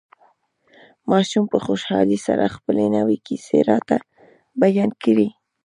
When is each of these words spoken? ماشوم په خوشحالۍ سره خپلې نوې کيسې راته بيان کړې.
ماشوم 1.11 1.45
په 1.51 1.57
خوشحالۍ 1.65 2.19
سره 2.27 2.53
خپلې 2.55 2.85
نوې 2.95 3.17
کيسې 3.27 3.57
راته 3.69 3.97
بيان 4.61 4.91
کړې. 5.03 5.27